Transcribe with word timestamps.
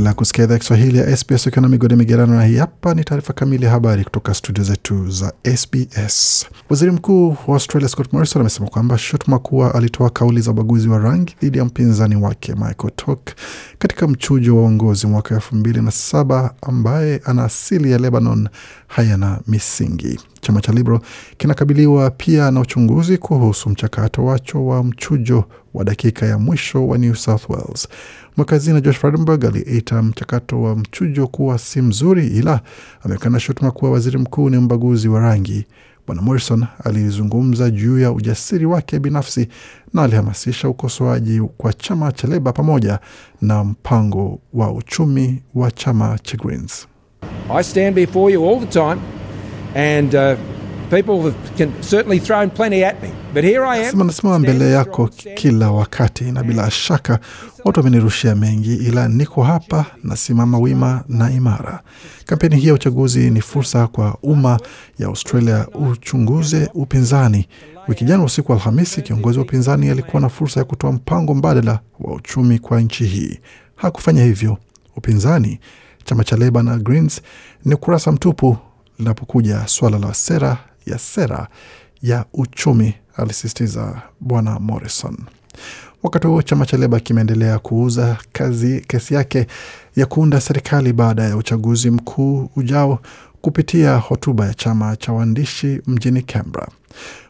Endelea 0.00 0.14
kusikia 0.14 0.44
idhaa 0.44 0.58
Kiswahili 0.58 0.98
ya 0.98 1.16
SBS 1.16 1.46
ukiwa 1.46 1.62
na 1.62 1.68
migode 1.68 1.96
migerano, 1.96 2.34
na 2.34 2.44
hii 2.44 2.56
hapa 2.56 2.94
ni 2.94 3.04
taarifa 3.04 3.32
kamili 3.32 3.64
ya 3.64 3.70
habari 3.70 4.04
kutoka 4.04 4.34
studio 4.34 4.64
zetu 4.64 5.10
za 5.10 5.32
SBS. 5.56 6.46
Waziri 6.70 6.90
Mkuu 6.90 7.28
wa 7.46 7.54
Australia 7.54 7.88
Scott 7.88 8.12
Morrison 8.12 8.40
amesema 8.40 8.68
kwamba 8.68 8.98
shutuma 8.98 9.38
kuwa 9.38 9.74
alitoa 9.74 10.10
kauli 10.10 10.40
za 10.40 10.50
ubaguzi 10.50 10.88
wa 10.88 10.98
rangi 10.98 11.36
dhidi 11.42 11.58
ya 11.58 11.64
mpinzani 11.64 12.16
wake 12.16 12.52
Michael 12.54 12.92
Tok 12.96 13.20
katika 13.78 14.08
mchujo 14.08 14.56
wa 14.56 14.62
uongozi 14.62 15.06
mwaka 15.06 15.34
elfu 15.34 15.56
mbili 15.56 15.82
na 15.82 15.90
saba 15.90 16.54
ambaye 16.62 17.20
ana 17.24 17.44
asili 17.44 17.92
ya 17.92 17.98
Lebanon 17.98 18.48
hayana 18.86 19.40
misingi. 19.46 20.20
Chama 20.40 20.60
cha 20.60 20.72
Liberal 20.72 21.00
kinakabiliwa 21.36 22.10
pia 22.10 22.50
na 22.50 22.60
uchunguzi 22.60 23.18
kuhusu 23.18 23.70
mchakato 23.70 24.24
wacho 24.24 24.66
wa 24.66 24.84
mchujo 24.84 25.44
wa 25.74 25.84
dakika 25.84 26.26
ya 26.26 26.38
mwisho 26.38 26.88
wa 26.88 26.98
New 26.98 27.14
South 27.14 27.48
Wales. 27.48 27.88
Mwakazina 28.36 28.80
Josh 28.80 28.96
Frydenberg 28.98 29.44
aliita 29.44 30.02
mchakato 30.02 30.62
wa 30.62 30.76
mchujo 30.76 31.26
kuwa 31.26 31.58
si 31.58 31.82
mzuri, 31.82 32.26
ila 32.26 32.60
amekana 33.04 33.40
shutuma 33.40 33.70
kuwa 33.70 33.90
waziri 33.90 34.18
mkuu 34.18 34.50
ni 34.50 34.56
mbaguzi 34.56 35.08
wa 35.08 35.20
rangi. 35.20 35.66
Bwana 36.06 36.22
Morrison 36.22 36.66
alizungumza 36.84 37.70
juu 37.70 37.98
ya 37.98 38.12
ujasiri 38.12 38.66
wake 38.66 38.98
binafsi 38.98 39.48
na 39.94 40.02
alihamasisha 40.02 40.68
ukosoaji 40.68 41.40
kwa 41.56 41.72
chama 41.72 42.12
cha 42.12 42.28
Leba 42.28 42.52
pamoja 42.52 42.98
na 43.42 43.64
mpango 43.64 44.40
wa 44.52 44.72
uchumi 44.72 45.42
wa 45.54 45.70
chama 45.70 46.18
cha 46.22 46.36
Greens. 46.36 46.86
I 47.54 47.62
stand 47.64 47.94
before 47.94 48.32
you 48.32 48.48
all 48.48 48.60
the 48.60 48.66
time, 48.80 49.00
and 49.74 50.14
uh, 50.14 50.36
people 50.90 51.22
have 51.22 51.34
can 51.56 51.72
certainly 51.82 52.20
thrown 52.20 52.50
plenty 52.50 52.84
at 52.84 53.02
me. 53.02 53.10
But 53.34 53.44
here 53.44 53.64
I 53.66 53.78
am. 53.88 53.98
Nasimama 54.06 54.38
mbele 54.38 54.70
yako 54.70 55.08
kila 55.34 55.70
wakati, 55.70 56.24
na 56.32 56.42
bila 56.42 56.70
shaka 56.70 57.18
watu 57.64 57.80
wamenirushia 57.80 58.34
mengi, 58.34 58.74
ila 58.74 59.08
niko 59.08 59.42
hapa, 59.42 59.86
nasimama 60.04 60.58
wima 60.58 61.04
na 61.08 61.30
imara. 61.30 61.80
Kampeni 62.26 62.56
hii 62.56 62.66
ya 62.68 62.74
uchaguzi 62.74 63.30
ni 63.30 63.40
fursa 63.40 63.86
kwa 63.86 64.16
umma 64.22 64.60
ya 64.98 65.06
Australia 65.06 65.66
uchunguze 65.68 66.70
upinzani. 66.74 67.48
Wiki 67.88 68.04
jana 68.04 68.24
usiku 68.24 68.52
wa 68.52 68.58
Alhamisi, 68.58 69.02
kiongozi 69.02 69.38
wa 69.38 69.44
upinzani 69.44 69.90
alikuwa 69.90 70.20
na 70.22 70.28
fursa 70.28 70.60
ya 70.60 70.64
kutoa 70.64 70.92
mpango 70.92 71.34
mbadala 71.34 71.78
wa 72.00 72.14
uchumi 72.14 72.58
kwa 72.58 72.80
nchi 72.80 73.04
hii. 73.04 73.38
Hakufanya 73.76 74.24
hivyo. 74.24 74.58
Upinzani, 74.96 75.60
chama 76.04 76.24
cha 76.24 76.36
Leba 76.36 76.62
na 76.62 76.78
Greens, 76.78 77.20
ni 77.64 77.74
ukurasa 77.74 78.12
mtupu 78.12 78.56
linapokuja 78.98 79.66
swala 79.66 79.98
la 79.98 80.14
sera 80.14 80.58
ya 80.86 80.98
sera 80.98 81.48
ya 82.02 82.24
uchumi, 82.32 82.94
alisisitiza 83.16 84.02
Bwana 84.20 84.58
Morrison. 84.58 85.16
Wakati 86.02 86.26
huo 86.26 86.42
chama 86.42 86.66
cha 86.66 86.76
Leba 86.76 87.00
kimeendelea 87.00 87.58
kuuza 87.58 88.16
kazi 88.32 88.80
kesi 88.80 89.14
yake 89.14 89.46
ya 89.96 90.06
kuunda 90.06 90.40
serikali 90.40 90.92
baada 90.92 91.22
ya 91.22 91.36
uchaguzi 91.36 91.90
mkuu 91.90 92.50
ujao 92.56 92.98
kupitia 93.40 93.96
hotuba 93.96 94.46
ya 94.46 94.54
chama 94.54 94.96
cha 94.96 95.12
waandishi 95.12 95.80
mjini 95.86 96.22
Canberra. 96.22 96.68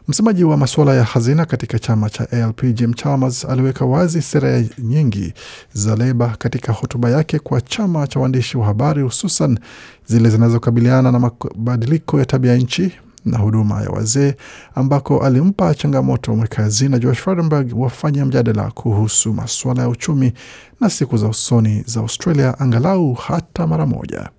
Msemaji 0.07 0.43
wa 0.43 0.57
masuala 0.57 0.93
ya 0.95 1.03
hazina 1.03 1.45
katika 1.45 1.79
chama 1.79 2.09
cha 2.09 2.31
ALP 2.31 2.63
Jim 2.73 2.93
Chalmers 2.93 3.45
aliweka 3.45 3.85
wazi 3.85 4.21
sera 4.21 4.63
nyingi 4.77 5.33
za 5.73 5.95
Leba 5.95 6.35
katika 6.39 6.73
hotuba 6.73 7.09
yake 7.09 7.39
kwa 7.39 7.61
chama 7.61 8.07
cha 8.07 8.19
waandishi 8.19 8.57
wa 8.57 8.65
habari, 8.65 9.01
hususan 9.01 9.59
zile 10.05 10.29
zinazokabiliana 10.29 11.11
na 11.11 11.19
mabadiliko 11.19 12.19
ya 12.19 12.25
tabia 12.25 12.55
nchi 12.55 12.91
na 13.25 13.37
huduma 13.37 13.81
ya 13.81 13.89
wazee, 13.89 14.35
ambako 14.75 15.23
alimpa 15.25 15.75
changamoto 15.75 16.35
mweka 16.35 16.61
hazina 16.63 16.99
Josh 16.99 17.17
Frydenberg 17.19 17.79
wafanya 17.79 18.25
mjadala 18.25 18.71
kuhusu 18.71 19.33
masuala 19.33 19.81
ya 19.81 19.89
uchumi 19.89 20.33
na 20.79 20.89
siku 20.89 21.17
za 21.17 21.27
usoni 21.27 21.83
za 21.87 21.99
Australia 21.99 22.59
angalau 22.59 23.13
hata 23.13 23.67
mara 23.67 23.85
moja. 23.85 24.29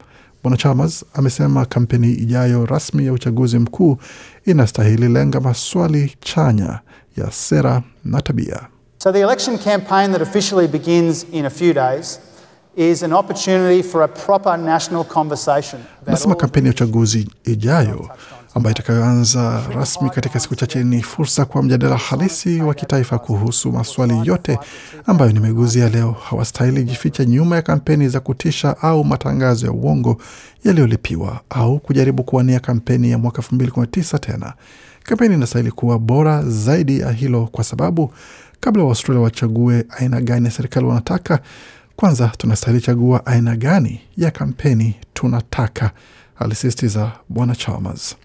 Bwana 0.42 0.56
Chalmers 0.56 1.04
amesema 1.14 1.66
kampeni 1.66 2.12
ijayo 2.12 2.66
rasmi 2.66 3.06
ya 3.06 3.12
uchaguzi 3.12 3.58
mkuu 3.58 3.96
inastahili 4.44 5.08
lenga 5.08 5.40
maswali 5.40 6.16
chanya 6.20 6.78
ya 7.16 7.30
sera 7.30 7.82
na 8.04 8.20
tabia. 8.22 8.60
So 8.98 9.12
the 9.12 9.20
election 9.20 9.58
campaign 9.58 10.12
that 10.12 10.22
officially 10.22 10.68
begins 10.68 11.26
in 11.32 11.44
a 11.46 11.50
few 11.50 11.72
days 11.74 12.20
is 12.76 13.02
an 13.02 13.12
opportunity 13.12 13.82
for 13.82 14.02
a 14.02 14.08
proper 14.08 14.56
national 14.58 15.04
conversation. 15.04 15.82
Nasema 16.06 16.34
kampeni 16.34 16.66
ya 16.66 16.70
uchaguzi 16.72 17.28
ijayo 17.44 18.08
ambayo 18.54 18.74
itakayoanza 18.74 19.62
rasmi 19.74 20.10
katika 20.10 20.40
siku 20.40 20.54
chache 20.54 20.84
ni 20.84 21.02
fursa 21.02 21.44
kwa 21.44 21.62
mjadala 21.62 21.96
halisi 21.96 22.60
wa 22.60 22.74
kitaifa 22.74 23.18
kuhusu 23.18 23.72
maswali 23.72 24.20
yote 24.24 24.58
ambayo 25.06 25.32
nimeguzia 25.32 25.88
leo. 25.88 26.16
Hawastahili 26.30 26.84
jificha 26.84 27.24
nyuma 27.24 27.56
ya 27.56 27.62
kampeni 27.62 28.08
za 28.08 28.20
kutisha 28.20 28.76
au 28.82 29.04
matangazo 29.04 29.66
ya 29.66 29.72
uongo 29.72 30.16
yaliyolipiwa 30.64 31.40
au 31.50 31.78
kujaribu 31.78 32.24
kuwania 32.24 32.60
kampeni 32.60 33.10
ya 33.10 33.18
mwaka 33.18 33.42
2019 33.42 34.18
tena. 34.18 34.52
Kampeni 35.02 35.34
inastahili 35.34 35.70
kuwa 35.70 35.98
bora 35.98 36.42
zaidi 36.42 37.00
ya 37.00 37.10
hilo, 37.12 37.46
kwa 37.52 37.64
sababu 37.64 38.12
kabla 38.60 38.82
Waaustralia 38.82 39.22
wachague 39.22 39.84
aina 39.98 40.20
gani 40.20 40.44
ya 40.46 40.50
serikali 40.52 40.86
wanataka, 40.86 41.40
kwanza 41.96 42.32
tunastahili 42.38 42.80
chagua 42.82 43.26
aina 43.26 43.56
gani 43.56 44.00
ya 44.16 44.30
kampeni 44.30 44.94
tunataka, 45.14 45.90
alisisitiza 46.38 47.12
Bwana 47.28 47.54
Chalmers. 47.54 48.16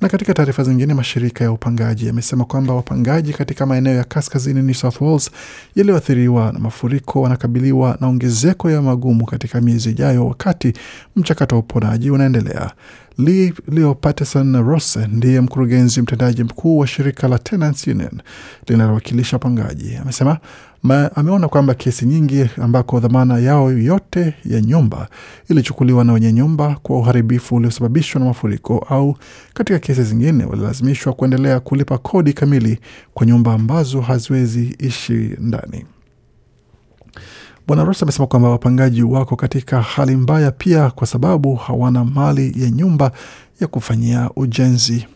Na 0.00 0.08
katika 0.08 0.34
taarifa 0.34 0.64
zingine, 0.64 0.94
mashirika 0.94 1.44
ya 1.44 1.52
upangaji 1.52 2.06
yamesema 2.06 2.44
kwamba 2.44 2.74
wapangaji 2.74 3.32
katika 3.32 3.66
maeneo 3.66 3.94
ya 3.94 4.04
kaskazini 4.04 4.62
New 4.62 4.74
South 4.74 5.00
Wales 5.00 5.30
yaliyoathiriwa 5.76 6.52
na 6.52 6.58
mafuriko 6.58 7.22
wanakabiliwa 7.22 7.96
na 8.00 8.06
ongezeko 8.06 8.70
ya 8.70 8.82
magumu 8.82 9.26
katika 9.26 9.60
miezi 9.60 9.90
ijayo, 9.90 10.26
wakati 10.26 10.72
mchakato 11.16 11.54
wa 11.56 11.60
uponaji 11.60 12.10
unaendelea. 12.10 12.70
Lee 13.18 13.52
Leo 13.68 13.94
Patterson 13.94 14.56
Ross 14.66 14.96
ndiye 14.96 15.40
mkurugenzi 15.40 16.02
mtendaji 16.02 16.44
mkuu 16.44 16.78
wa 16.78 16.86
shirika 16.86 17.28
la 17.28 17.38
Tenants 17.38 17.86
Union 17.86 18.22
linalowakilisha 18.66 19.36
wapangaji. 19.36 19.96
Amesema 19.96 20.38
ma, 20.82 21.16
ameona 21.16 21.48
kwamba 21.48 21.74
kesi 21.74 22.06
nyingi 22.06 22.46
ambako 22.62 23.00
dhamana 23.00 23.38
yao 23.38 23.72
yote 23.72 24.34
ya 24.44 24.60
nyumba 24.60 25.08
ilichukuliwa 25.48 26.04
na 26.04 26.12
wenye 26.12 26.32
nyumba 26.32 26.76
kwa 26.82 26.98
uharibifu 26.98 27.56
uliosababishwa 27.56 28.20
na 28.20 28.26
mafuriko, 28.26 28.78
au 28.88 29.16
katika 29.54 29.78
kesi 29.78 30.02
zingine 30.02 30.44
walilazimishwa 30.44 31.12
kuendelea 31.12 31.60
kulipa 31.60 31.98
kodi 31.98 32.32
kamili 32.32 32.78
kwa 33.14 33.26
nyumba 33.26 33.52
ambazo 33.54 34.00
haziwezi 34.00 34.76
ishi 34.78 35.30
ndani. 35.38 35.84
Bwana 37.66 37.84
Ross 37.84 38.02
amesema 38.02 38.26
kwamba 38.26 38.48
wapangaji 38.50 39.02
wako 39.02 39.36
katika 39.36 39.82
hali 39.82 40.16
mbaya 40.16 40.50
pia 40.50 40.90
kwa 40.90 41.06
sababu 41.06 41.54
hawana 41.54 42.04
mali 42.04 42.62
ya 42.64 42.70
nyumba 42.70 43.12
ya 43.60 43.66
kufanyia 43.66 44.30
ujenzi. 44.36 45.06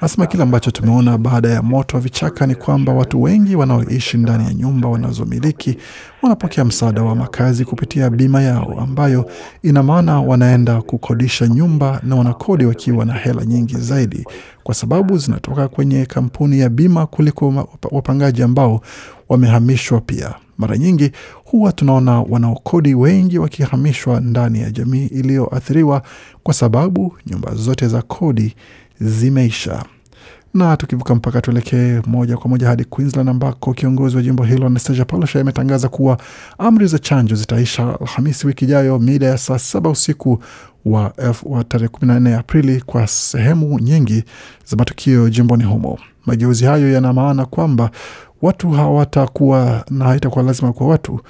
Anasema 0.00 0.26
kile 0.26 0.42
ambacho 0.42 0.70
tumeona 0.70 1.18
baada 1.18 1.48
ya 1.48 1.62
moto 1.62 1.96
wa 1.96 2.02
vichaka 2.02 2.46
ni 2.46 2.54
kwamba 2.54 2.92
watu 2.92 3.22
wengi 3.22 3.56
wanaoishi 3.56 4.16
ndani 4.18 4.44
ya 4.44 4.54
nyumba 4.54 4.88
wanazomiliki 4.88 5.78
wanapokea 6.22 6.64
msaada 6.64 7.02
wa 7.02 7.14
makazi 7.14 7.64
kupitia 7.64 8.10
bima 8.10 8.42
yao, 8.42 8.76
ambayo 8.80 9.30
ina 9.62 9.82
maana 9.82 10.20
wanaenda 10.20 10.82
kukodisha 10.82 11.46
nyumba 11.48 12.00
na 12.02 12.16
wanakodi 12.16 12.64
wakiwa 12.66 13.04
na 13.04 13.12
hela 13.12 13.44
nyingi 13.44 13.74
zaidi, 13.76 14.26
kwa 14.62 14.74
sababu 14.74 15.18
zinatoka 15.18 15.68
kwenye 15.68 16.06
kampuni 16.06 16.58
ya 16.60 16.68
bima 16.68 17.06
kuliko 17.06 17.66
wapangaji 17.90 18.42
ambao 18.42 18.80
wamehamishwa 19.28 20.00
pia. 20.00 20.34
Mara 20.58 20.78
nyingi 20.78 21.10
huwa 21.44 21.72
tunaona 21.72 22.20
wanaokodi 22.20 22.94
wengi 22.94 23.38
wakihamishwa 23.38 24.20
ndani 24.20 24.60
ya 24.60 24.70
jamii 24.70 25.06
iliyoathiriwa 25.06 26.02
kwa 26.42 26.54
sababu 26.54 27.14
nyumba 27.26 27.54
zote 27.54 27.88
za 27.88 28.02
kodi 28.02 28.54
zimeisha. 29.00 29.84
Na 30.54 30.76
tukivuka 30.76 31.14
mpaka 31.14 31.40
tuelekee 31.40 32.00
moja 32.06 32.36
kwa 32.36 32.50
moja 32.50 32.68
hadi 32.68 32.84
Queensland 32.84 33.28
ambako 33.28 33.72
kiongozi 33.74 34.16
wa 34.16 34.22
jimbo 34.22 34.44
hilo 34.44 34.66
Anastasia 34.66 35.04
Palaszczuk 35.04 35.40
ametangaza 35.40 35.88
kuwa 35.88 36.18
amri 36.58 36.86
za 36.86 36.98
chanjo 36.98 37.34
zitaisha 37.34 38.00
Alhamisi 38.00 38.46
wiki 38.46 38.64
ijayo 38.64 38.98
mida 38.98 39.26
ya 39.26 39.38
saa 39.38 39.58
saba 39.58 39.90
usiku 39.90 40.38
wa, 40.84 41.12
wa 41.42 41.64
tarehe 41.64 41.88
14 41.92 42.38
Aprili 42.38 42.80
kwa 42.80 43.06
sehemu 43.06 43.78
nyingi 43.80 44.24
za 44.66 44.76
matukio 44.76 45.30
jimboni 45.30 45.64
humo. 45.64 45.98
Mageuzi 46.26 46.64
hayo 46.64 46.92
yana 46.92 47.12
maana 47.12 47.46
kwamba 47.46 47.90
watu 48.42 48.70
hawatakuwa 48.70 49.84
na 49.90 50.04
haitakuwa 50.04 50.44
lazima 50.44 50.72
kwa 50.72 50.86
watu 50.86 51.20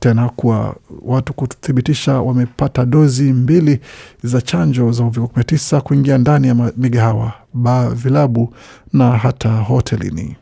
tena 0.00 0.28
kuwa 0.28 0.76
watu 1.02 1.32
kuthibitisha 1.34 2.20
wamepata 2.20 2.84
dozi 2.84 3.32
mbili 3.32 3.80
za 4.22 4.40
chanjo 4.40 4.92
za 4.92 5.04
uviko 5.04 5.26
19 5.40 5.80
kuingia 5.80 6.18
ndani 6.18 6.48
ya 6.48 6.72
migahawa, 6.76 7.32
baa, 7.54 7.90
vilabu 7.90 8.54
na 8.92 9.10
hata 9.10 9.48
hotelini. 9.48 10.36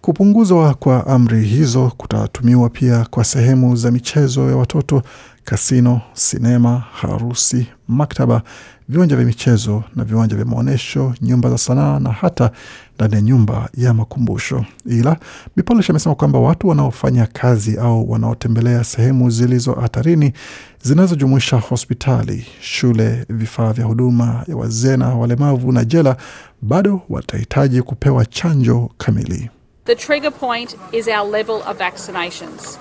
Kupunguzwa 0.00 0.74
kwa 0.74 1.06
amri 1.06 1.44
hizo 1.44 1.92
kutatumiwa 1.96 2.68
pia 2.70 3.06
kwa 3.10 3.24
sehemu 3.24 3.76
za 3.76 3.90
michezo 3.90 4.50
ya 4.50 4.56
watoto, 4.56 5.02
kasino, 5.44 6.00
sinema, 6.12 6.78
harusi, 6.92 7.66
maktaba, 7.88 8.42
viwanja 8.88 9.16
vya 9.16 9.24
michezo 9.24 9.84
na 9.96 10.04
viwanja 10.04 10.36
vya 10.36 10.44
maonyesho, 10.44 11.14
nyumba 11.22 11.50
za 11.50 11.58
sanaa 11.58 11.98
na 11.98 12.12
hata 12.12 12.50
ndani 12.96 13.14
ya 13.14 13.20
nyumba 13.20 13.68
ya 13.76 13.94
makumbusho. 13.94 14.64
Ila 14.86 15.16
Bipolish 15.56 15.90
amesema 15.90 16.14
kwamba 16.14 16.38
watu 16.38 16.68
wanaofanya 16.68 17.26
kazi 17.26 17.76
au 17.78 18.10
wanaotembelea 18.10 18.84
sehemu 18.84 19.30
zilizo 19.30 19.72
hatarini 19.72 20.32
zinazojumuisha 20.82 21.56
hospitali, 21.56 22.46
shule, 22.60 23.26
vifaa 23.28 23.72
vya 23.72 23.84
huduma 23.84 24.44
ya 24.48 24.56
wazee 24.56 24.96
na 24.96 25.08
walemavu 25.08 25.72
na 25.72 25.84
jela 25.84 26.16
bado 26.62 27.02
watahitaji 27.08 27.82
kupewa 27.82 28.26
chanjo 28.26 28.90
kamili. 28.98 29.50
The 29.84 29.96
trigger 29.96 30.32
point 30.32 30.76
is 30.92 31.08
our 31.08 31.30
level 31.30 31.54
of 31.70 31.78
vaccinations. 31.78 32.78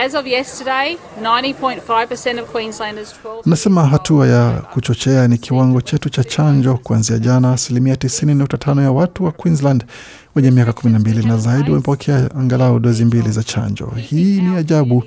As 0.00 0.14
of 0.14 0.26
yesterday, 0.26 0.96
90.5% 1.20 2.40
of 2.42 2.50
Queenslanders 2.52 3.14
12 3.24 3.42
Nasema 3.46 3.86
hatua 3.86 4.26
ya 4.26 4.50
kuchochea 4.52 5.28
ni 5.28 5.38
kiwango 5.38 5.80
chetu 5.80 6.08
cha 6.10 6.24
chanjo. 6.24 6.74
Kuanzia 6.74 7.18
jana, 7.18 7.52
asilimia 7.52 7.94
90.5 7.94 8.82
ya 8.82 8.90
watu 8.92 9.24
wa 9.24 9.32
Queensland 9.32 9.84
wenye 10.34 10.50
miaka 10.50 10.70
12 10.70 11.26
na 11.28 11.36
zaidi 11.38 11.70
wamepokea 11.70 12.30
angalau 12.38 12.78
dozi 12.78 13.04
mbili 13.04 13.30
za 13.30 13.42
chanjo. 13.42 13.92
Hii 13.96 14.40
ni 14.40 14.56
ajabu. 14.56 15.04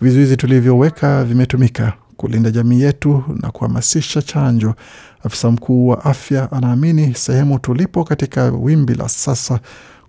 Vizuizi 0.00 0.36
tulivyoweka 0.36 1.24
vimetumika 1.24 1.92
kulinda 2.16 2.50
jamii 2.50 2.80
yetu 2.80 3.24
na 3.42 3.50
kuhamasisha 3.50 4.22
chanjo. 4.22 4.74
Afisa 5.24 5.50
mkuu 5.50 5.88
wa 5.88 6.04
afya 6.04 6.52
anaamini 6.52 7.14
sehemu 7.14 7.58
tulipo 7.58 8.04
katika 8.04 8.44
wimbi 8.44 8.94
la 8.94 9.08
sasa 9.08 9.60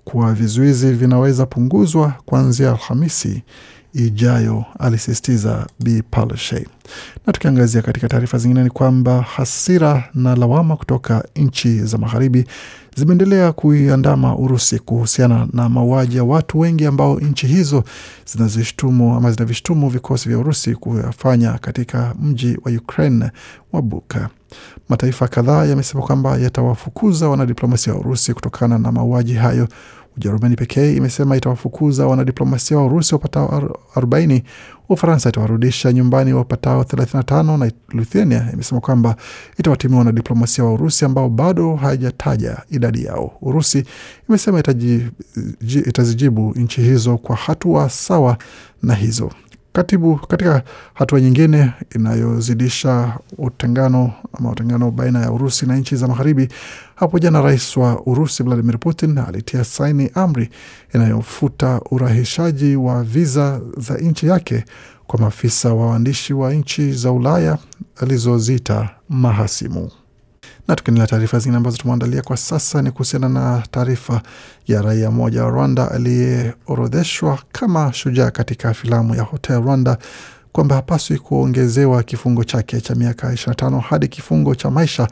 kuwa 0.05 0.33
vizuizi 0.33 0.91
vinaweza 0.91 1.45
punguzwa 1.45 2.13
kuanzia 2.25 2.71
Alhamisi 2.71 3.43
ijayo, 3.93 4.65
alisisitiza 4.79 5.67
B 5.79 6.01
Palaszczuk. 6.11 6.67
Na 7.27 7.33
tukiangazia 7.33 7.81
katika 7.81 8.07
taarifa 8.07 8.37
zingine 8.37 8.63
ni 8.63 8.69
kwamba 8.69 9.21
hasira 9.21 10.03
na 10.13 10.35
lawama 10.35 10.75
kutoka 10.77 11.23
nchi 11.35 11.79
za 11.79 11.97
magharibi 11.97 12.45
zimeendelea 12.95 13.51
kuiandama 13.51 14.35
Urusi 14.35 14.79
kuhusiana 14.79 15.47
na 15.53 15.69
mauaji 15.69 16.17
ya 16.17 16.23
watu 16.23 16.59
wengi 16.59 16.85
ambao 16.85 17.19
nchi 17.19 17.47
hizo 17.47 17.83
zinazishtumu 18.33 19.15
ama 19.15 19.31
zinavishtumu 19.31 19.89
vikosi 19.89 20.29
vya 20.29 20.37
Urusi 20.37 20.75
kuyafanya 20.75 21.53
katika 21.53 22.15
mji 22.21 22.57
wa 22.65 22.71
Ukraine 22.71 23.31
wa 23.73 23.81
Buka. 23.81 24.29
Mataifa 24.89 25.27
kadhaa 25.27 25.65
yamesema 25.65 26.03
kwamba 26.03 26.37
yatawafukuza 26.37 27.29
wanadiplomasia 27.29 27.93
wa 27.93 27.99
Urusi 27.99 28.33
kutokana 28.33 28.77
na 28.77 28.91
mauaji 28.91 29.33
hayo. 29.33 29.67
Ujerumani 30.17 30.55
pekee 30.55 30.95
imesema 30.95 31.37
itawafukuza 31.37 32.07
wanadiplomasia 32.07 32.77
wa 32.77 32.85
Urusi 32.85 33.15
wapatao 33.15 33.77
40. 33.95 34.41
Ufaransa 34.89 35.29
itawarudisha 35.29 35.93
nyumbani 35.93 36.33
wapatao 36.33 36.81
35 36.81 37.57
na 37.57 37.71
Lithuania 37.93 38.49
imesema 38.53 38.81
kwamba 38.81 39.15
itawatimia 39.59 39.97
wanadiplomasia 39.97 40.63
wa 40.63 40.73
Urusi 40.73 41.05
ambao 41.05 41.29
bado 41.29 41.75
hawajataja 41.75 42.57
idadi 42.71 43.03
yao. 43.05 43.37
Urusi 43.41 43.83
imesema 44.29 44.63
itazijibu 45.87 46.53
nchi 46.55 46.81
hizo 46.81 47.17
kwa 47.17 47.35
hatua 47.35 47.89
sawa 47.89 48.37
na 48.83 48.93
hizo. 48.95 49.31
Katibu 49.77 50.15
katika 50.27 50.63
hatua 50.93 51.21
nyingine 51.21 51.73
inayozidisha 51.95 53.17
utengano 53.37 54.11
ama 54.33 54.51
utengano 54.51 54.91
baina 54.91 55.19
ya 55.21 55.31
Urusi 55.31 55.65
na 55.65 55.75
nchi 55.75 55.95
za 55.95 56.07
magharibi, 56.07 56.47
hapo 56.95 57.19
jana 57.19 57.41
rais 57.41 57.77
wa 57.77 58.01
Urusi 58.05 58.43
Vladimir 58.43 58.79
Putin 58.79 59.17
alitia 59.17 59.63
saini 59.63 60.11
amri 60.13 60.49
inayofuta 60.93 61.81
urahishaji 61.91 62.75
wa 62.75 63.03
viza 63.03 63.61
za 63.77 63.97
nchi 63.97 64.27
yake 64.27 64.63
kwa 65.07 65.19
maafisa 65.19 65.73
wa 65.73 65.87
waandishi 65.87 66.33
wa 66.33 66.53
nchi 66.53 66.91
za 66.91 67.11
Ulaya 67.11 67.57
alizoziita 68.01 68.89
mahasimu. 69.09 69.91
Na 70.67 70.75
tukiendelea 70.75 71.07
taarifa 71.07 71.39
zingine 71.39 71.57
ambazo 71.57 71.77
tumeandalia 71.77 72.21
kwa 72.21 72.37
sasa 72.37 72.81
ni 72.81 72.91
kuhusiana 72.91 73.29
na 73.29 73.63
taarifa 73.71 74.21
ya 74.67 74.81
raia 74.81 75.11
mmoja 75.11 75.43
wa 75.43 75.49
Rwanda 75.49 75.91
aliyeorodheshwa 75.91 77.39
kama 77.51 77.93
shujaa 77.93 78.31
katika 78.31 78.73
filamu 78.73 79.15
ya 79.15 79.23
Hotel 79.23 79.61
Rwanda 79.61 79.97
kwamba 80.51 80.75
hapaswi 80.75 81.17
kuongezewa 81.19 82.03
kifungo 82.03 82.43
chake 82.43 82.81
cha 82.81 82.95
miaka 82.95 83.33
25 83.33 83.79
hadi 83.79 84.07
kifungo 84.07 84.55
cha 84.55 84.71
maisha 84.71 85.07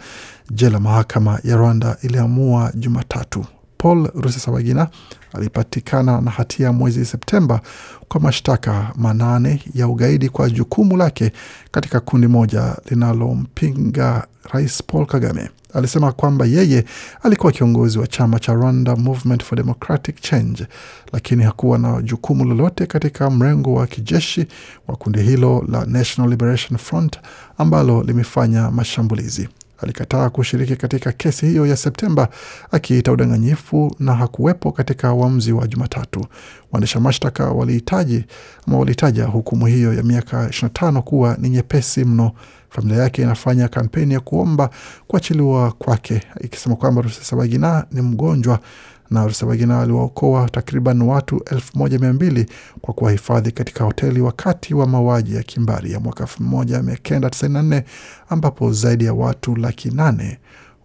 jela. 0.51 0.79
Mahakama 0.79 1.39
ya 1.43 1.55
Rwanda 1.57 1.97
iliamua 2.01 2.71
Jumatatu. 2.75 3.45
Paul 3.77 4.09
Rusesabagina 4.15 4.87
alipatikana 5.33 6.21
na 6.21 6.31
hatia 6.31 6.71
mwezi 6.71 7.05
Septemba 7.05 7.61
kwa 8.07 8.21
mashtaka 8.21 8.91
manane 8.95 9.63
ya 9.73 9.87
ugaidi 9.87 10.29
kwa 10.29 10.49
jukumu 10.49 10.97
lake 10.97 11.31
katika 11.71 11.99
kundi 11.99 12.27
moja 12.27 12.75
linalompinga 12.89 14.27
Rais 14.53 14.83
Paul 14.83 15.06
Kagame. 15.06 15.50
Alisema 15.74 16.12
kwamba 16.12 16.45
yeye 16.45 16.86
alikuwa 17.24 17.51
kiongozi 17.51 18.00
wa 18.00 18.07
chama 18.07 18.39
cha 18.39 18.53
Rwanda 18.53 18.95
Movement 18.95 19.44
for 19.44 19.57
Democratic 19.57 20.21
Change, 20.21 20.68
lakini 21.13 21.44
hakuwa 21.44 21.77
na 21.77 22.01
jukumu 22.01 22.45
lolote 22.45 22.86
katika 22.86 23.30
mrengo 23.30 23.74
wa 23.74 23.88
kijeshi 23.88 24.47
wa 24.88 24.95
kundi 24.95 25.21
hilo 25.21 25.65
la 25.69 25.86
National 25.86 26.30
Liberation 26.31 26.77
Front 26.77 27.19
ambalo 27.57 28.03
limefanya 28.03 28.71
mashambulizi. 28.71 29.50
Alikataa 29.77 30.30
kushiriki 30.30 30.75
katika 30.75 31.12
kesi 31.12 31.45
hiyo 31.45 31.66
ya 31.66 31.77
Septemba 31.77 32.27
akiita 32.72 33.12
udanganyifu 33.12 33.95
na 34.00 34.13
hakuwepo 34.16 34.72
katika 34.72 35.13
uamuzi 35.13 35.51
wa 35.51 35.68
Jumatatu. 35.68 36.25
Waendesha 36.72 37.00
mashtaka 37.00 37.51
walihitaji 37.51 38.25
ama 38.68 38.77
walitaja 38.80 39.25
hukumu 39.25 39.66
hiyo 39.66 39.94
ya 39.94 40.04
miaka 40.04 40.48
25 40.48 41.01
kuwa 41.01 41.38
ni 41.39 41.50
nyepesi 41.50 42.06
mno. 42.06 42.31
Familia 42.69 43.04
yake 43.04 43.22
inafanya 43.22 43.68
kampeni 43.68 44.13
ya 44.13 44.19
kuomba 44.19 44.69
kuachiliwa 45.07 45.72
kwake, 45.72 46.22
ikisema 46.42 46.75
kwamba 46.75 47.01
Rusesabagina 47.01 47.86
ni 47.92 48.01
mgonjwa 48.01 48.60
na 49.09 49.23
Rusesabagina 49.23 49.81
aliwaokoa 49.81 50.49
takriban 50.49 51.01
watu 51.01 51.41
elfu 51.51 51.77
moja 51.77 51.99
mia 51.99 52.13
mbili 52.13 52.45
kwa 52.81 52.93
kuwahifadhi 52.93 53.51
katika 53.51 53.83
hoteli 53.83 54.21
wakati 54.21 54.73
wa 54.73 54.87
mauaji 54.87 55.35
ya 55.35 55.43
kimbari 55.43 55.91
ya 55.91 55.99
mwaka 55.99 56.23
elfu 56.23 56.43
moja 56.43 56.81
mia 56.83 56.95
kenda 56.95 57.29
tisini 57.29 57.53
na 57.53 57.61
nne 57.63 57.83
ambapo 58.29 58.71
zaidi 58.71 59.05
ya 59.05 59.13
watu 59.13 59.55
laki 59.55 59.89
nane 59.91 60.39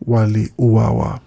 waliuawa. 0.07 1.21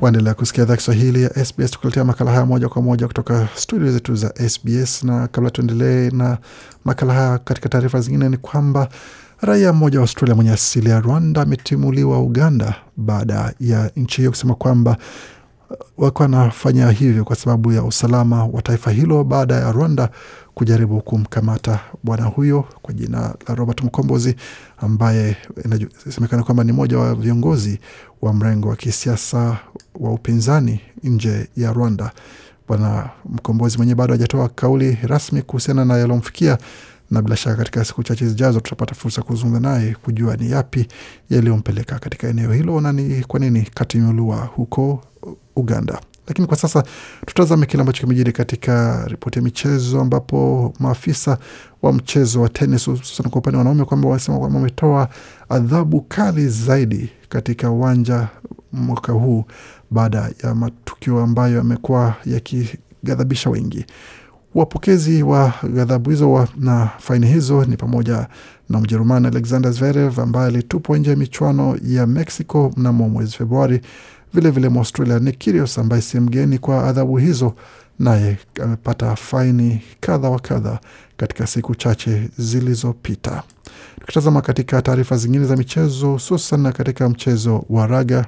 Waendelea 0.00 0.34
kusikia 0.34 0.64
idhaa 0.64 0.76
Kiswahili 0.76 1.22
ya 1.22 1.44
SBS 1.44 1.70
tukuletea 1.70 2.04
makala 2.04 2.30
haya 2.30 2.46
moja 2.46 2.68
kwa 2.68 2.82
moja 2.82 3.06
kutoka 3.06 3.48
studio 3.54 3.92
zetu 3.92 4.14
za 4.14 4.32
SBS. 4.48 5.04
Na 5.04 5.28
kabla 5.28 5.50
tuendelee 5.50 6.10
na 6.10 6.38
makala 6.84 7.14
haya, 7.14 7.38
katika 7.38 7.68
taarifa 7.68 8.00
zingine 8.00 8.28
ni 8.28 8.36
kwamba 8.36 8.88
raia 9.42 9.72
mmoja 9.72 9.98
wa 9.98 10.02
Australia 10.02 10.34
mwenye 10.34 10.50
asili 10.50 10.90
ya 10.90 11.00
Rwanda 11.00 11.42
ametimuliwa 11.42 12.20
Uganda 12.22 12.74
baada 12.96 13.54
ya 13.60 13.90
nchi 13.96 14.16
hiyo 14.16 14.30
kusema 14.30 14.54
kwamba 14.54 14.96
walikuwa 15.98 16.28
wanafanya 16.28 16.90
hivyo 16.90 17.24
kwa 17.24 17.36
sababu 17.36 17.72
ya 17.72 17.82
usalama 17.82 18.44
wa 18.46 18.62
taifa 18.62 18.90
hilo 18.90 19.24
baada 19.24 19.54
ya 19.54 19.72
Rwanda 19.72 20.08
kujaribu 20.54 21.00
kumkamata 21.00 21.80
bwana 22.02 22.24
huyo 22.24 22.64
kwa 22.82 22.94
jina 22.94 23.34
la 23.48 23.54
Robert 23.54 23.82
Mkombozi 23.84 24.36
ambaye 24.78 25.36
inasemekana 25.64 26.42
kwamba 26.42 26.64
ni 26.64 26.72
mmoja 26.72 26.98
wa 26.98 27.14
viongozi 27.14 27.80
wa 28.22 28.32
mrengo 28.34 28.68
wa 28.68 28.76
kisiasa 28.76 29.58
wa 30.00 30.12
upinzani 30.12 30.80
nje 31.04 31.48
ya 31.56 31.72
Rwanda. 31.72 32.10
Bwana 32.68 33.10
Mkombozi 33.24 33.76
mwenyewe 33.76 33.94
bado 33.94 34.12
hajatoa 34.14 34.48
kauli 34.48 34.98
rasmi 35.02 35.42
kuhusiana 35.42 35.84
na 35.84 35.96
yalomfikia, 35.98 36.58
na 37.12 37.22
bila 37.22 37.36
shaka 37.36 37.56
katika 37.56 37.84
siku 37.84 38.02
chache 38.02 38.26
zijazo 38.26 38.60
tutapata 38.60 38.94
fursa 38.94 39.22
kuzungumza 39.22 39.60
naye 39.60 39.96
kujua 40.04 40.36
ni 40.36 40.50
yapi 40.50 40.86
yaliyompeleka 41.30 41.98
katika 41.98 42.28
eneo 42.28 42.52
hilo 42.52 42.80
na 42.80 42.92
ni 42.92 43.24
kwa 43.24 43.40
nini 43.40 43.62
katimuliwa 43.74 44.36
huko 44.36 45.04
Uganda. 45.56 46.00
Lakini 46.28 46.46
kwa 46.46 46.56
sasa 46.56 46.84
tutazame 47.26 47.66
kile 47.66 47.80
ambacho 47.80 48.00
kimejiri 48.00 48.32
katika 48.32 49.04
ripoti 49.08 49.38
ya 49.38 49.42
michezo, 49.44 50.00
ambapo 50.00 50.72
maafisa 50.78 51.38
wa 51.82 51.92
mchezo 51.92 52.40
wa 52.42 52.48
tenis 52.48 52.86
hususan 52.86 53.30
kwa 53.30 53.38
upande 53.38 53.56
wa 53.56 53.58
wanaume 53.60 53.84
kwamba 53.84 54.08
wanasema 54.08 54.38
kwamba 54.38 54.58
wametoa 54.58 55.08
adhabu 55.48 56.00
kali 56.00 56.48
zaidi 56.48 57.10
katika 57.28 57.70
uwanja 57.70 58.28
mwaka 58.72 59.12
huu 59.12 59.44
baada 59.90 60.30
ya 60.44 60.54
matukio 60.54 61.20
ambayo 61.22 61.56
yamekuwa 61.56 62.14
yakighadhabisha 62.26 63.50
wengi. 63.50 63.84
Wapokezi 64.54 65.22
wa 65.22 65.52
ghadhabu 65.74 66.10
hizo 66.10 66.48
na 66.56 66.90
faini 66.98 67.26
hizo 67.26 67.64
ni 67.64 67.76
pamoja 67.76 68.28
na 68.68 68.80
Mjerumani 68.80 69.26
Alexander 69.26 69.72
Zverev 69.72 70.20
ambaye 70.20 70.46
alitupwa 70.46 70.98
nje 70.98 71.10
ya 71.10 71.16
michuano 71.16 71.78
ya 71.86 72.06
Mexico 72.06 72.72
mnamo 72.76 73.08
mwezi 73.08 73.32
Februari. 73.32 73.80
Vilevile 74.34 74.68
Mwaustralia 74.68 75.18
Nick 75.18 75.38
Kyrgios 75.38 75.78
ambaye 75.78 76.02
si 76.02 76.20
mgeni 76.20 76.58
kwa 76.58 76.84
adhabu 76.88 77.16
hizo, 77.16 77.54
naye 77.98 78.38
amepata 78.62 79.16
faini 79.16 79.82
kadha 80.00 80.30
wa 80.30 80.40
kadha 80.40 80.80
katika 81.16 81.46
siku 81.46 81.74
chache 81.74 82.28
zilizopita. 82.38 83.42
Tukitazama 84.00 84.40
katika 84.42 84.82
taarifa 84.82 85.16
zingine 85.16 85.44
za 85.44 85.56
michezo, 85.56 86.12
hususan 86.12 86.72
katika 86.72 87.08
mchezo 87.08 87.64
wa 87.70 87.86
raga, 87.86 88.26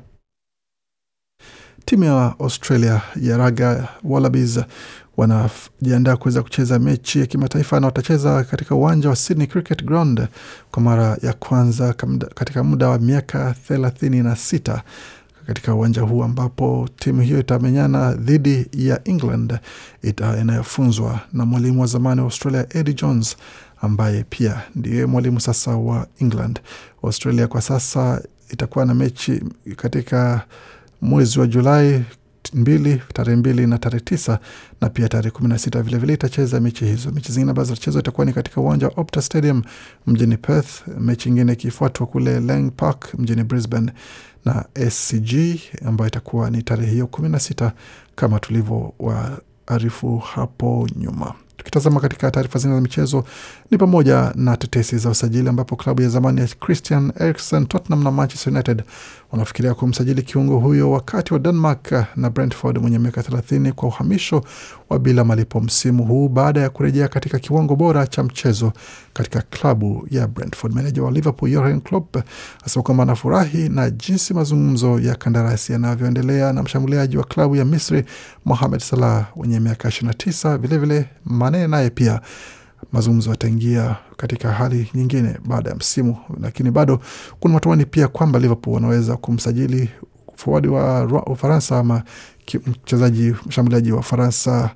timu 1.84 2.04
ya 2.04 2.34
Australia 2.38 3.00
ya 3.20 3.36
raga 3.36 3.88
Wallabies 4.04 4.60
wanajiandaa 5.16 6.16
kuweza 6.16 6.42
kucheza 6.42 6.78
mechi 6.78 7.20
ya 7.20 7.26
kimataifa 7.26 7.80
na 7.80 7.86
watacheza 7.86 8.44
katika 8.44 8.74
uwanja 8.74 9.08
wa 9.08 9.16
Sydney 9.16 9.46
Cricket 9.46 9.84
Ground 9.84 10.28
kwa 10.70 10.82
mara 10.82 11.16
ya 11.22 11.32
kwanza 11.32 11.92
katika 12.34 12.64
muda 12.64 12.88
wa 12.88 12.98
miaka 12.98 13.54
thelathini 13.68 14.22
na 14.22 14.36
sita 14.36 14.82
katika 15.46 15.74
uwanja 15.74 16.02
huu 16.02 16.22
ambapo 16.22 16.88
timu 16.96 17.20
hiyo 17.20 17.38
itamenyana 17.40 18.12
dhidi 18.12 18.66
ya 18.72 19.00
England 19.04 19.58
inayofunzwa 20.40 21.20
na 21.32 21.44
mwalimu 21.46 21.80
wa 21.80 21.86
zamani 21.86 22.20
wa 22.20 22.24
Australia 22.26 22.66
Eddie 22.70 22.94
Jones 22.94 23.36
ambaye 23.82 24.24
pia 24.30 24.60
ndiye 24.74 25.06
mwalimu 25.06 25.40
sasa 25.40 25.76
wa 25.76 26.06
England. 26.20 26.60
Australia 27.02 27.46
kwa 27.46 27.60
sasa 27.62 28.22
itakuwa 28.50 28.86
na 28.86 28.94
mechi 28.94 29.42
katika 29.76 30.40
mwezi 31.02 31.40
wa 31.40 31.46
Julai 31.46 32.04
mbili 32.54 33.02
tarehe 33.14 33.36
mbili 33.36 33.66
na 33.66 33.78
tarehe 33.78 34.04
tisa 34.04 34.38
na 34.80 34.88
pia 34.90 35.08
tarehe 35.08 35.30
kumi 35.30 35.48
na 35.48 35.58
sita 35.58 35.82
vilevile 35.82 36.12
itacheza 36.14 36.60
mechi 36.60 36.84
hizo. 36.84 37.10
Mechi 37.10 37.32
zingine 37.32 37.50
ambazo 37.50 37.74
zitachezwa 37.74 38.00
itakuwa 38.02 38.24
ni 38.26 38.32
katika 38.32 38.60
uwanja 38.60 38.86
wa 38.86 38.92
Optus 38.96 39.26
Stadium 39.26 39.62
mjini 40.06 40.36
Perth, 40.36 40.88
mechi 41.00 41.28
ingine 41.28 41.52
ikifuatwa 41.52 42.06
kule 42.06 42.40
Lang 42.40 42.70
Park 42.70 43.14
mjini 43.18 43.44
Brisbane 43.44 43.92
na 44.44 44.64
SCG 44.90 45.34
ambayo 45.86 46.08
itakuwa 46.08 46.50
ni 46.50 46.62
tarehe 46.62 46.92
hiyo 46.92 47.06
kumi 47.06 47.28
na 47.28 47.38
sita 47.40 47.72
kama 48.14 48.40
tulivyowaarifu 48.40 50.18
hapo 50.18 50.88
nyuma. 50.96 51.34
Tukitazama 51.56 52.00
katika 52.00 52.30
taarifa 52.30 52.58
zingine 52.58 52.74
za 52.76 52.82
michezo 52.82 53.24
ni 53.70 53.78
pamoja 53.78 54.32
na 54.34 54.56
tetesi 54.56 54.98
za 54.98 55.10
usajili 55.10 55.48
ambapo 55.48 55.76
klabu 55.76 56.02
ya 56.02 56.08
zamani 56.08 56.40
ya 56.40 56.46
Christian 56.46 57.12
Eriksen, 57.20 57.66
Tottenham 57.66 58.04
na 58.04 58.10
Manchester 58.10 58.52
United 58.52 58.82
wanafikiria 59.34 59.74
kumsajili 59.74 60.22
kiungo 60.22 60.58
huyo 60.58 60.90
wakati 60.90 61.32
wa 61.32 61.38
Denmark 61.40 61.92
na 62.16 62.30
Brentford 62.30 62.78
mwenye 62.78 62.98
miaka 62.98 63.20
30 63.20 63.72
kwa 63.72 63.88
uhamisho 63.88 64.44
wa 64.90 64.98
bila 64.98 65.24
malipo 65.24 65.60
msimu 65.60 66.04
huu 66.04 66.28
baada 66.28 66.60
ya 66.60 66.70
kurejea 66.70 67.08
katika 67.08 67.38
kiwango 67.38 67.76
bora 67.76 68.06
cha 68.06 68.22
mchezo 68.22 68.72
katika 69.12 69.42
klabu 69.42 70.06
ya 70.10 70.26
Brentford. 70.28 70.74
Meneja 70.74 71.02
wa 71.02 71.10
Liverpool 71.10 71.50
Jurgen 71.50 71.80
Klopp 71.80 72.16
asema 72.66 72.82
kwamba 72.82 73.02
anafurahi 73.02 73.68
na 73.68 73.90
jinsi 73.90 74.34
mazungumzo 74.34 75.00
ya 75.00 75.14
kandarasi 75.14 75.72
yanavyoendelea 75.72 76.52
na 76.52 76.62
mshambuliaji 76.62 77.16
wa 77.16 77.24
klabu 77.24 77.56
ya 77.56 77.64
Misri 77.64 78.04
Mohamed 78.44 78.80
Salah 78.80 79.26
mwenye 79.36 79.60
miaka 79.60 79.88
29. 79.88 80.58
Vilevile 80.58 81.08
Mane 81.24 81.66
naye 81.66 81.90
pia 81.90 82.20
mazungumzo 82.94 83.30
yataingia 83.30 83.96
katika 84.16 84.52
hali 84.52 84.90
nyingine 84.94 85.38
baada 85.44 85.70
ya 85.70 85.76
msimu, 85.76 86.16
lakini 86.40 86.70
bado 86.70 87.00
kuna 87.40 87.54
matumaini 87.54 87.84
pia 87.86 88.08
kwamba 88.08 88.38
Liverpool 88.38 88.74
wanaweza 88.74 89.16
kumsajili 89.16 89.90
forward 90.36 90.66
wa 90.66 91.26
Ufaransa 91.26 91.78
ama 91.78 92.02
mchezaji 92.66 93.34
mshambuliaji 93.46 93.92
wa 93.92 93.98
Ufaransa 93.98 94.70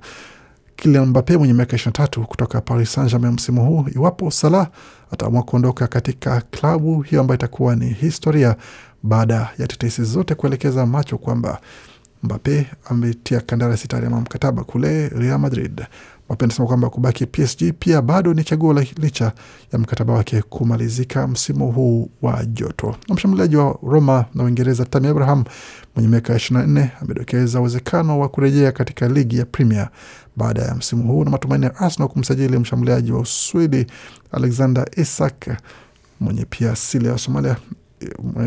Kylian 0.75 1.05
Mbappe 1.05 1.37
mwenye 1.37 1.53
miaka 1.53 1.77
23 1.77 2.23
kutoka 2.23 2.61
Paris 2.61 2.93
Saint-Germain 2.93 3.33
msimu 3.33 3.65
huu, 3.65 3.85
iwapo 3.95 4.31
Salah 4.31 4.67
ataamua 5.11 5.43
kuondoka 5.43 5.87
katika 5.87 6.41
klabu 6.41 7.01
hiyo 7.01 7.21
ambayo 7.21 7.35
itakuwa 7.35 7.75
ni 7.75 7.85
historia 7.89 8.55
baada 9.03 9.49
ya 9.57 9.67
tetesi 9.67 10.03
zote 10.03 10.35
kuelekeza 10.35 10.85
macho 10.85 11.17
kwamba 11.17 11.59
Mbappe 12.23 12.67
ametia 12.85 13.39
kandarasi 13.41 13.87
tarehe 13.87 14.13
ya 14.13 14.19
mkataba 14.21 14.63
kule 14.63 15.09
Real 15.09 15.39
Madrid. 15.39 15.81
Mbappe 16.25 16.45
anasema 16.45 16.67
kwamba 16.67 16.89
kubaki 16.89 17.25
PSG 17.25 17.63
pia 17.79 18.01
bado 18.01 18.33
ni 18.33 18.43
chaguo 18.43 18.73
licha 18.73 19.31
ya 19.73 19.79
mkataba 19.79 20.13
wake 20.13 20.41
kumalizika 20.41 21.27
msimu 21.27 21.71
huu 21.71 22.09
wa 22.21 22.45
joto. 22.45 22.95
Na 23.09 23.15
mshambuliaji 23.15 23.55
wa 23.55 23.79
Roma 23.83 24.25
na 24.35 24.43
Uingereza 24.43 24.85
Tammy 24.85 25.07
Abraham 25.07 25.43
mwenye 25.95 26.09
miaka 26.09 26.33
24 26.35 26.87
amedokeza 27.01 27.59
uwezekano 27.59 28.19
wa 28.19 28.29
kurejea 28.29 28.71
katika 28.71 29.07
ligi 29.07 29.37
ya 29.37 29.45
Premier 29.45 29.89
baada 30.35 30.61
ya 30.61 30.75
msimu 30.75 31.03
huu 31.13 31.23
na 31.23 31.29
matumaini 31.31 31.65
ya 31.65 31.75
Arsenal 31.75 32.09
kumsajili 32.09 32.59
mshambuliaji 32.59 33.11
wa 33.11 33.19
Uswidi 33.19 33.85
Alexander 34.31 34.85
Isak 34.97 35.47
mwenye 36.19 36.45
pia 36.45 36.71
asili 36.71 37.07
ya 37.07 37.17
Somalia 37.17 37.55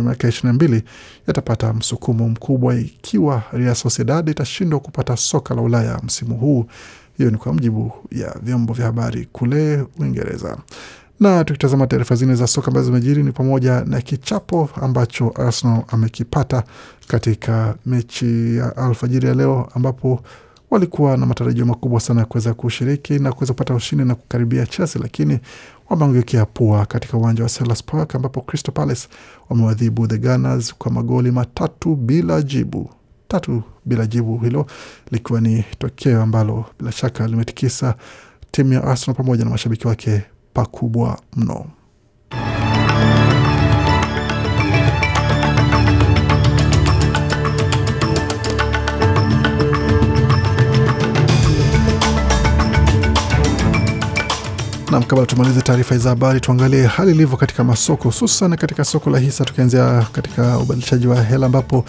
miaka 0.02 0.28
ishirini 0.28 0.48
na 0.48 0.52
mbili 0.52 0.82
yatapata 1.26 1.72
msukumo 1.72 2.28
mkubwa 2.28 2.74
ikiwa 2.74 3.42
Real 3.52 3.74
Sociedad 3.74 4.28
itashindwa 4.28 4.80
kupata 4.80 5.16
soka 5.16 5.54
la 5.54 5.62
Ulaya 5.62 6.00
msimu 6.04 6.34
huu. 6.34 6.66
Hiyo 7.18 7.30
ni 7.30 7.36
kwa 7.36 7.54
mjibu 7.54 7.92
ya 8.10 8.36
vyombo 8.42 8.72
vya 8.72 8.86
habari 8.86 9.28
kule 9.32 9.84
Uingereza. 9.98 10.58
Na 11.20 11.44
tukitazama 11.44 11.86
taarifa 11.86 12.14
zingine 12.14 12.36
za 12.36 12.46
soka 12.46 12.66
ambazo 12.68 12.86
zimejiri 12.86 13.22
ni 13.22 13.32
pamoja 13.32 13.84
na 13.84 14.00
kichapo 14.00 14.70
ambacho 14.82 15.32
Arsenal 15.36 15.82
amekipata 15.88 16.64
katika 17.08 17.74
mechi 17.86 18.56
ya 18.56 18.76
alfajiri 18.76 19.28
ya 19.28 19.34
leo 19.34 19.68
ambapo 19.74 20.20
walikuwa 20.72 21.16
na 21.16 21.26
matarajio 21.26 21.66
makubwa 21.66 22.00
sana 22.00 22.20
ya 22.20 22.26
kuweza 22.26 22.54
kushiriki 22.54 23.18
na 23.18 23.32
kuweza 23.32 23.52
kupata 23.52 23.74
ushindi 23.74 24.04
na 24.04 24.14
kukaribia 24.14 24.66
Chelsea, 24.66 25.02
lakini 25.02 25.38
wameangukia 25.90 26.46
pua 26.46 26.86
katika 26.86 27.16
uwanja 27.16 27.42
wa 27.42 27.48
Selhurst 27.48 27.84
Park 27.84 28.14
ambapo 28.14 28.40
Crystal 28.40 28.74
Palace 28.74 29.08
wamewadhibu 29.50 30.06
the 30.06 30.18
Gunners 30.18 30.74
kwa 30.74 30.90
magoli 30.92 31.30
matatu 31.30 31.96
bila 31.96 32.42
jibu 32.42 32.90
tatu 33.28 33.62
bila 33.84 34.06
jibu, 34.06 34.38
hilo 34.38 34.66
likiwa 35.10 35.40
ni 35.40 35.64
tokeo 35.78 36.22
ambalo 36.22 36.64
bila 36.78 36.92
shaka 36.92 37.26
limetikisa 37.28 37.94
timu 38.50 38.72
ya 38.72 38.84
Arsenal 38.84 39.16
pamoja 39.16 39.44
na 39.44 39.50
mashabiki 39.50 39.86
wake 39.88 40.22
pakubwa 40.54 41.18
mno. 41.36 41.66
Nam, 54.92 55.02
kabla 55.02 55.26
tumalize 55.26 55.62
taarifa 55.62 55.98
za 55.98 56.08
habari, 56.08 56.40
tuangalie 56.40 56.86
hali 56.86 57.10
ilivyo 57.10 57.36
katika 57.36 57.64
masoko, 57.64 58.02
hususan 58.04 58.56
katika 58.56 58.84
soko 58.84 59.10
la 59.10 59.18
hisa, 59.18 59.44
tukianzia 59.44 60.06
katika 60.12 60.58
ubadilishaji 60.58 61.06
wa 61.06 61.22
hela 61.22 61.46
ambapo 61.46 61.84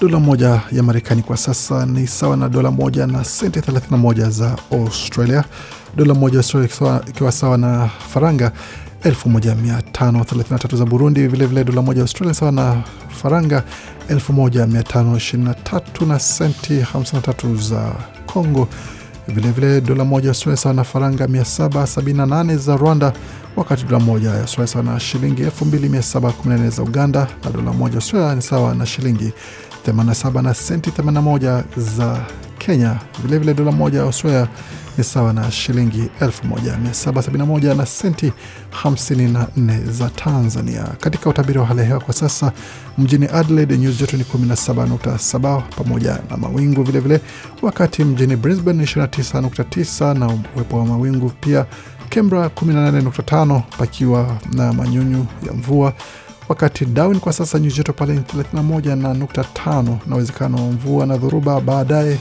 dola 0.00 0.20
moja 0.20 0.60
ya 0.72 0.82
Marekani 0.82 1.22
kwa 1.22 1.36
sasa 1.36 1.86
ni 1.86 2.06
sawa 2.06 2.36
na 2.36 2.48
dola 2.48 2.70
moja 2.70 3.06
na 3.06 3.24
senti 3.24 3.60
31 3.60 4.30
za 4.30 4.56
Australia, 4.72 5.44
dola 5.96 6.14
moja 6.14 6.44
ikiwa 7.08 7.32
sawa 7.32 7.58
na 7.58 7.88
faranga 8.08 8.52
1533 9.04 10.76
za 10.76 10.84
Burundi. 10.84 11.26
Vilevile 11.26 11.64
dola 11.64 11.82
moja 11.82 12.02
Australia 12.02 12.34
sawa 12.34 12.52
na 12.52 12.82
faranga 13.22 13.62
1523 14.10 16.06
na 16.06 16.18
senti 16.18 16.80
53 16.80 17.56
za 17.68 17.92
Congo. 18.26 18.68
Vilevile 19.28 19.80
dola 19.80 20.04
moja 20.04 20.28
Australia 20.28 20.56
sawa 20.56 20.74
na 20.74 20.84
faranga 20.84 21.26
778 21.26 22.56
za 22.56 22.76
Rwanda, 22.76 23.12
wakati 23.56 23.84
dola 23.84 23.98
moja 24.04 24.30
ya 24.30 24.40
Australia 24.40 24.66
sawa 24.72 24.84
na 24.84 25.00
shilingi 25.00 25.42
2714 25.44 26.70
za 26.70 26.82
Uganda, 26.82 27.26
na 27.44 27.50
dola 27.50 27.72
moja 27.72 27.94
Australia 27.94 28.34
ni 28.34 28.42
sawa 28.42 28.74
na 28.74 28.86
shilingi 28.86 29.32
87 29.88 30.42
na 30.42 30.54
senti 30.54 30.90
81 30.90 31.62
za 31.76 32.26
Kenya. 32.68 32.96
Vilevile 33.22 33.54
dola 33.54 33.72
moja 33.72 34.02
Australia 34.02 34.48
ni 34.98 35.04
sawa 35.04 35.32
na 35.32 35.50
shilingi 35.50 36.08
1771 36.20 37.74
na 37.76 37.86
senti 37.86 38.32
54 38.84 39.90
za 39.90 40.10
Tanzania. 40.10 40.82
Katika 41.00 41.30
utabiri 41.30 41.58
wa 41.58 41.66
hali 41.66 41.80
ya 41.80 41.86
hewa 41.86 42.00
kwa 42.00 42.14
sasa, 42.14 42.52
mjini 42.98 43.28
Adelaide 43.32 43.78
nyuzi 43.78 43.98
joto 43.98 44.16
ni 44.16 44.22
17.7 44.22 45.62
pamoja 45.76 46.18
na 46.30 46.36
mawingu 46.36 46.82
vilevile 46.82 47.16
vile, 47.16 47.30
wakati 47.62 48.04
mjini 48.04 48.36
Brisbane 48.36 48.84
29.9 48.84 50.18
na 50.18 50.26
uwepo 50.56 50.78
wa 50.78 50.86
mawingu 50.86 51.30
pia. 51.40 51.66
Canberra 52.08 52.46
18.5 52.46 53.60
pakiwa 53.78 54.36
na 54.52 54.72
manyunyu 54.72 55.26
ya 55.46 55.52
mvua 55.52 55.92
wakati 56.48 56.84
Darwin 56.86 57.20
kwa 57.20 57.32
sasa 57.32 57.58
nyuzi 57.58 57.76
joto 57.76 57.92
pale 57.92 58.12
ni 58.12 58.20
31 58.20 58.96
na 58.96 59.94
na 60.06 60.14
uwezekano 60.16 60.56
wa 60.56 60.72
mvua 60.72 61.06
na 61.06 61.16
dhoruba 61.16 61.60
baadaye 61.60 62.18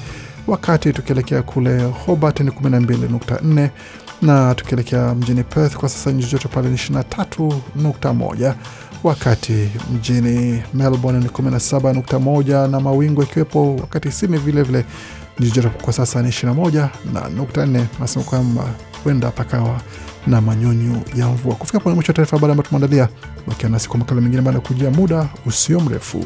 wakati 0.48 0.94
tukielekea 0.94 1.42
kule 1.44 1.84
Hobart 2.06 2.40
ni 2.40 2.50
12.4 2.52 3.70
na 4.22 4.56
tukielekea 4.56 5.16
mjini 5.16 5.44
Perth 5.44 5.76
kwa 5.76 5.90
sasa 5.90 6.12
nyuzi 6.12 6.32
joto 6.32 6.48
pale 6.50 6.70
ni 6.70 6.76
23.1, 6.76 8.54
wakati 9.04 9.70
mjini 9.94 10.64
Melbourne 10.74 11.20
ni 11.20 11.28
17.1 11.28 12.68
na 12.70 12.80
mawingu 12.80 13.22
yakiwepo, 13.22 13.76
wakati 13.76 14.12
Sydney 14.12 14.40
vilevile 14.40 14.86
nyuzi 15.40 15.52
joto 15.52 15.70
kwa 15.70 15.94
sasa 15.94 16.22
ni 16.22 16.30
21 16.30 16.88
na 17.14 17.30
nukta 17.30 17.66
4. 17.66 17.84
Nasema 18.00 18.26
kwamba 18.26 18.64
huenda 19.04 19.32
pakawa 19.32 19.82
na 20.28 20.42
manyunyu 20.42 21.02
ya 21.16 21.28
mvua. 21.28 21.56
Kufika 21.56 21.80
pone 21.80 21.96
mwisho 21.96 22.10
wa 22.12 22.16
taarifa 22.16 22.38
habari 22.38 22.52
ambayo 22.52 22.68
tumeandalia, 22.70 23.10
bakia 23.48 23.70
nasi 23.70 23.90
kwa 23.90 23.98
makala 24.00 24.22
mengine 24.22 24.42
baada 24.42 24.58
ya 24.58 24.64
kujia 24.66 24.92
muda 24.92 25.30
usio 25.46 25.80
mrefu. 25.80 26.26